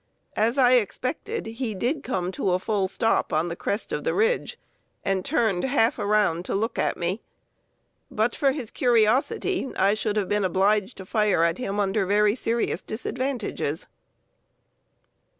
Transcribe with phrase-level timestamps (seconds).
[0.35, 4.15] As I expected, he did come to a fall stop on the crest of the
[4.15, 4.57] ridge,
[5.05, 7.21] and turned half around to look at me.
[8.09, 12.33] But for his curiosity I should have been obliged to fire at him under very
[12.33, 13.85] serious disadvantages.